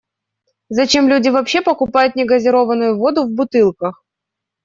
Зачем 0.69 1.07
люди 1.09 1.29
вообще 1.29 1.61
покупают 1.61 2.15
негазированную 2.15 2.97
воду 2.97 3.25
в 3.27 3.35
бутылках? 3.35 4.03